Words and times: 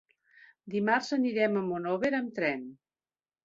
Dimarts 0.75 1.11
anirem 1.19 1.61
a 1.61 1.65
Monòver 1.69 2.13
amb 2.23 2.35
tren. 2.41 2.69